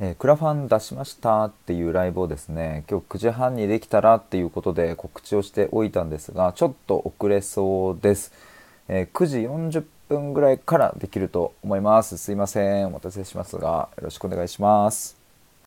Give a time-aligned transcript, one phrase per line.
[0.00, 8.32] えー、クラファン出しましたっていうライブをですね今日9時半にできたらっていうことで告知をしておいたんですがちょっと遅れそうです、
[8.86, 9.38] えー、9時
[9.78, 12.16] 40分ぐらいからできると思います。
[12.16, 12.86] すいません。
[12.86, 15.17] お待たせしますがよろしくお願いします。